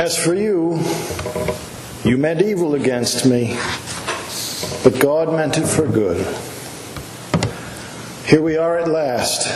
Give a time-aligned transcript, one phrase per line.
[0.00, 0.82] As for you,
[2.08, 3.58] you meant evil against me,
[4.82, 6.26] but God meant it for good.
[8.24, 9.46] Here we are at last.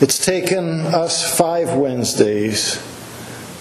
[0.00, 2.80] It's taken us five Wednesdays,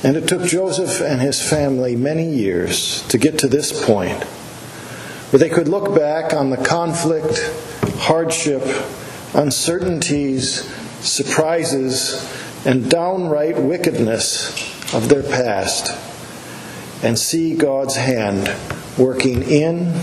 [0.04, 4.24] and it took Joseph and his family many years to get to this point
[5.32, 7.40] where they could look back on the conflict,
[8.02, 8.62] hardship,
[9.34, 10.72] uncertainties,
[11.04, 12.24] surprises,
[12.68, 15.92] and downright wickedness of their past
[17.04, 18.52] and see God's hand
[18.98, 19.94] working in,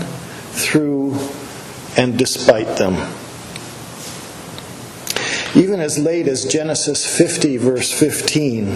[0.51, 1.17] through,
[1.97, 2.93] and despite them.
[5.55, 8.75] Even as late as Genesis 50, verse 15,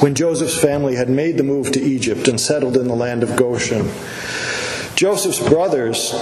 [0.00, 3.36] when Joseph's family had made the move to Egypt and settled in the land of
[3.36, 3.90] Goshen,
[4.94, 6.12] Joseph's brothers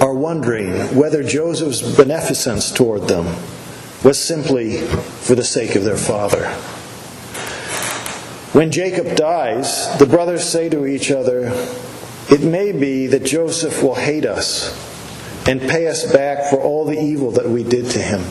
[0.00, 3.26] are wondering whether Joseph's beneficence toward them
[4.04, 6.54] was simply for the sake of their father.
[8.56, 11.52] When Jacob dies, the brothers say to each other,
[12.30, 14.72] It may be that Joseph will hate us
[15.46, 18.22] and pay us back for all the evil that we did to him.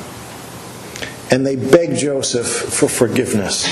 [1.29, 3.67] And they beg Joseph for forgiveness,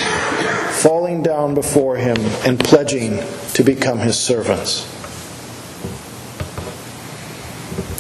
[0.83, 3.23] falling down before him and pledging
[3.55, 4.83] to become his servants.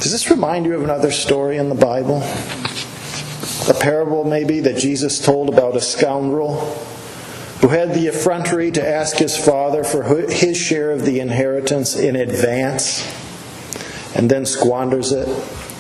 [0.03, 2.21] Does this remind you of another story in the Bible?
[3.67, 6.87] A parable, maybe, that Jesus told about a scoundrel
[7.63, 12.13] who had the effrontery to ask his father for his share of the inheritance in
[12.13, 13.01] advance
[14.17, 15.29] and then squanders it,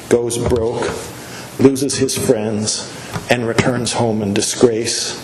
[0.07, 0.89] goes broke,
[1.59, 2.89] loses his friends,
[3.29, 5.19] and returns home in disgrace,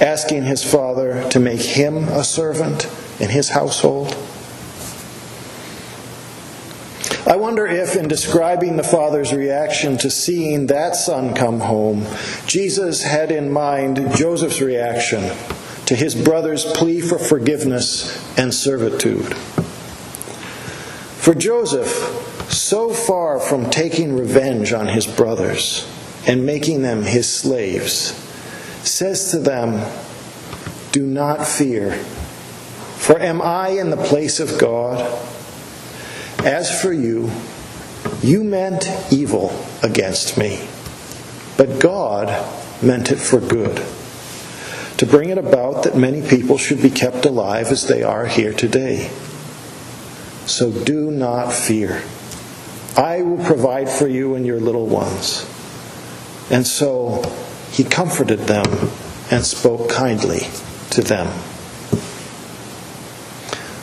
[0.00, 2.84] asking his father to make him a servant
[3.18, 4.16] in his household.
[7.26, 12.06] I wonder if, in describing the father's reaction to seeing that son come home,
[12.46, 15.32] Jesus had in mind Joseph's reaction
[15.86, 19.34] to his brother's plea for forgiveness and servitude.
[21.24, 21.88] For Joseph,
[22.50, 25.88] so far from taking revenge on his brothers
[26.26, 28.12] and making them his slaves,
[28.82, 29.90] says to them,
[30.92, 35.00] Do not fear, for am I in the place of God?
[36.38, 37.30] As for you,
[38.22, 40.66] you meant evil against me,
[41.56, 42.28] but God
[42.82, 43.78] meant it for good,
[44.98, 48.52] to bring it about that many people should be kept alive as they are here
[48.52, 49.10] today.
[50.46, 52.02] So do not fear.
[52.96, 55.46] I will provide for you and your little ones.
[56.50, 57.22] And so
[57.72, 58.64] he comforted them
[59.30, 60.46] and spoke kindly
[60.90, 61.26] to them.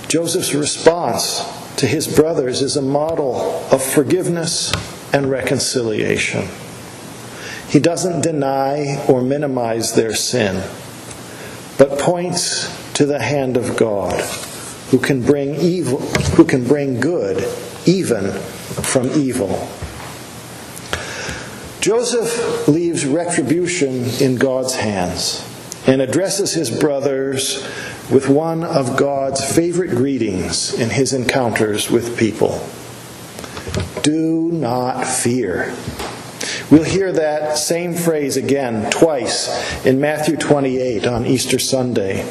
[0.07, 1.43] Joseph's response
[1.77, 4.71] to his brothers is a model of forgiveness
[5.13, 6.47] and reconciliation.
[7.67, 10.61] He doesn't deny or minimize their sin,
[11.81, 14.21] but points to the hand of God
[14.91, 15.99] who can bring evil
[16.35, 17.43] who can bring good
[17.87, 19.67] even from evil.
[21.79, 25.43] Joseph leaves retribution in God's hands
[25.87, 27.67] and addresses his brothers
[28.11, 32.63] with one of God's favorite greetings in his encounters with people
[34.03, 35.73] Do not fear.
[36.71, 42.25] We'll hear that same phrase again twice in Matthew 28 on Easter Sunday.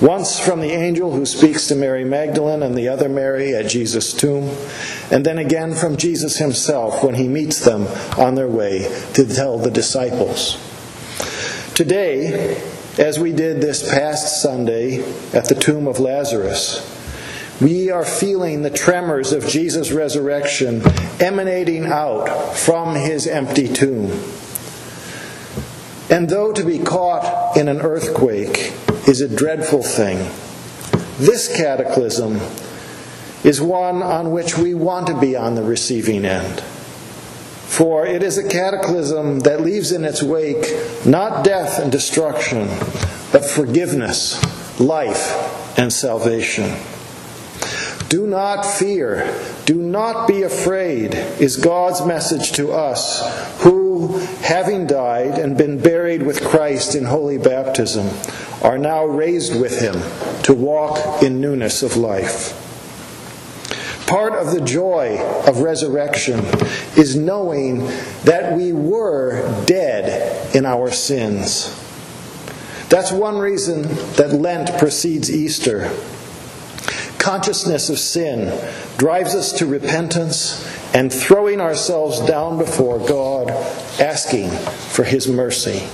[0.00, 4.14] Once from the angel who speaks to Mary Magdalene and the other Mary at Jesus'
[4.14, 4.48] tomb,
[5.10, 7.86] and then again from Jesus himself when he meets them
[8.18, 10.56] on their way to tell the disciples.
[11.74, 12.62] Today,
[12.98, 15.02] as we did this past Sunday
[15.34, 17.01] at the tomb of Lazarus.
[17.60, 20.82] We are feeling the tremors of Jesus' resurrection
[21.20, 24.10] emanating out from his empty tomb.
[26.10, 28.72] And though to be caught in an earthquake
[29.06, 30.18] is a dreadful thing,
[31.18, 32.40] this cataclysm
[33.44, 36.60] is one on which we want to be on the receiving end.
[37.72, 40.66] For it is a cataclysm that leaves in its wake
[41.06, 42.68] not death and destruction,
[43.32, 44.40] but forgiveness,
[44.78, 46.76] life, and salvation.
[48.12, 53.22] Do not fear, do not be afraid, is God's message to us
[53.62, 58.10] who, having died and been buried with Christ in holy baptism,
[58.62, 59.94] are now raised with him
[60.42, 62.52] to walk in newness of life.
[64.06, 66.40] Part of the joy of resurrection
[66.98, 67.86] is knowing
[68.24, 71.74] that we were dead in our sins.
[72.90, 73.84] That's one reason
[74.16, 75.90] that Lent precedes Easter.
[77.22, 78.52] Consciousness of sin
[78.98, 83.48] drives us to repentance and throwing ourselves down before God,
[84.00, 85.84] asking for His mercy.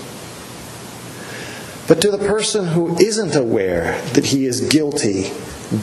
[1.87, 5.31] But to the person who isn't aware that he is guilty,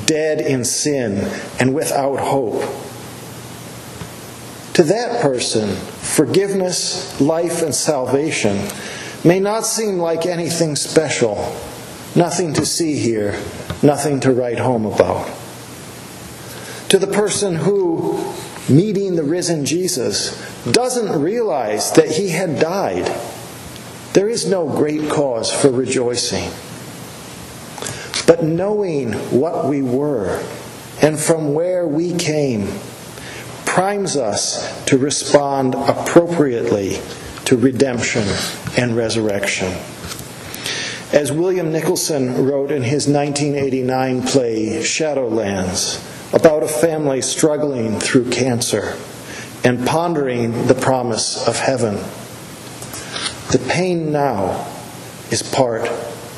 [0.08, 2.64] dead in sin, and without hope,
[4.74, 8.68] to that person, forgiveness, life, and salvation
[9.24, 11.36] may not seem like anything special,
[12.16, 13.40] nothing to see here,
[13.84, 15.28] nothing to write home about.
[16.90, 18.34] To the person who,
[18.70, 23.06] meeting the risen Jesus, doesn't realize that he had died,
[24.14, 26.50] there is no great cause for rejoicing.
[28.26, 30.44] But knowing what we were
[31.02, 32.68] and from where we came
[33.66, 37.00] primes us to respond appropriately
[37.44, 38.24] to redemption
[38.78, 39.78] and resurrection.
[41.16, 46.04] As William Nicholson wrote in his 1989 play Shadowlands
[46.34, 48.98] about a family struggling through cancer
[49.64, 51.96] and pondering the promise of heaven,
[53.54, 54.68] the pain now
[55.32, 55.88] is part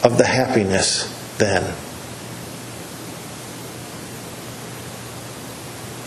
[0.04, 1.64] of the happiness then.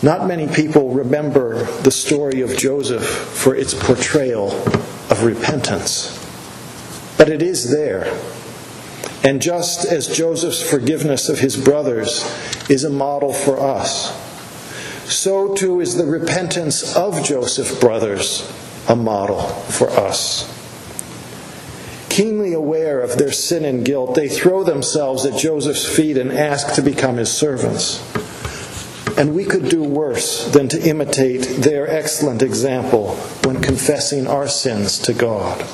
[0.00, 4.52] Not many people remember the story of Joseph for its portrayal
[5.10, 6.16] of repentance,
[7.18, 8.16] but it is there.
[9.22, 12.24] And just as Joseph's forgiveness of his brothers
[12.70, 14.16] is a model for us,
[15.10, 18.50] so too is the repentance of Joseph's brothers
[18.88, 20.56] a model for us.
[22.08, 26.74] Keenly aware of their sin and guilt, they throw themselves at Joseph's feet and ask
[26.74, 28.02] to become his servants.
[29.16, 33.14] And we could do worse than to imitate their excellent example
[33.44, 35.64] when confessing our sins to God.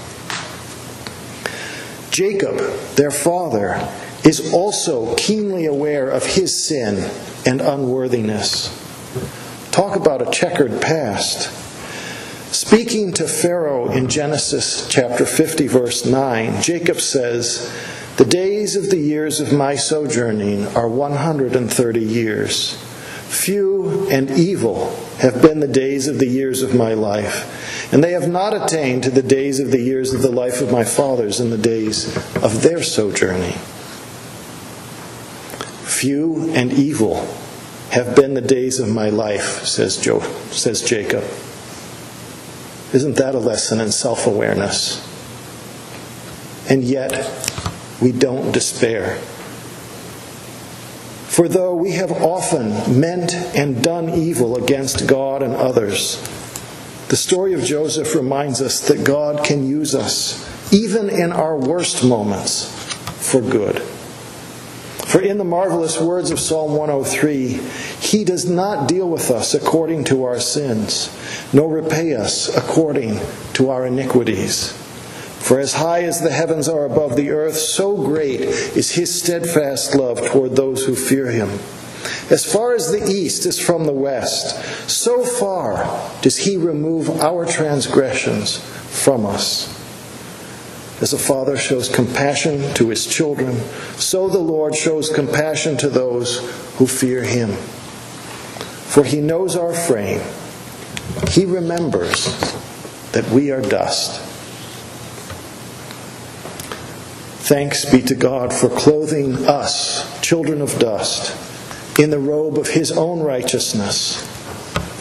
[2.16, 2.56] Jacob,
[2.94, 3.76] their father,
[4.24, 7.10] is also keenly aware of his sin
[7.44, 8.72] and unworthiness.
[9.70, 11.50] Talk about a checkered past.
[12.54, 17.70] Speaking to Pharaoh in Genesis chapter 50, verse 9, Jacob says,
[18.16, 22.82] The days of the years of my sojourning are 130 years.
[23.28, 28.12] Few and evil have been the days of the years of my life, and they
[28.12, 31.40] have not attained to the days of the years of the life of my fathers
[31.40, 33.52] in the days of their sojourning.
[35.84, 37.24] Few and evil
[37.90, 41.24] have been the days of my life, says, Joe, says Jacob.
[42.92, 45.02] Isn't that a lesson in self awareness?
[46.68, 47.12] And yet,
[48.02, 49.16] we don't despair.
[51.28, 56.16] For though we have often meant and done evil against God and others,
[57.08, 62.04] the story of Joseph reminds us that God can use us, even in our worst
[62.04, 62.72] moments,
[63.30, 63.80] for good.
[65.06, 67.60] For in the marvelous words of Psalm 103,
[68.00, 71.08] He does not deal with us according to our sins,
[71.52, 73.20] nor repay us according
[73.52, 74.72] to our iniquities.
[75.46, 79.94] For as high as the heavens are above the earth, so great is his steadfast
[79.94, 81.60] love toward those who fear him.
[82.28, 84.56] As far as the east is from the west,
[84.90, 89.73] so far does he remove our transgressions from us.
[91.00, 93.61] As a father shows compassion to his children,
[93.96, 96.38] so the Lord shows compassion to those
[96.78, 97.50] who fear him.
[97.52, 100.23] For he knows our frame,
[101.28, 102.25] he remembers
[103.12, 104.23] that we are dust.
[107.46, 111.30] Thanks be to God for clothing us, children of dust,
[111.98, 114.22] in the robe of His own righteousness,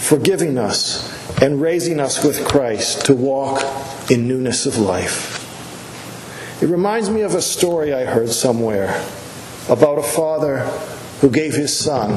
[0.08, 1.12] forgiving us
[1.42, 3.62] and raising us with Christ to walk
[4.10, 5.42] in newness of life.
[6.62, 9.06] It reminds me of a story I heard somewhere
[9.68, 10.60] about a father
[11.20, 12.12] who gave his son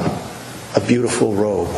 [0.76, 1.68] a beautiful robe.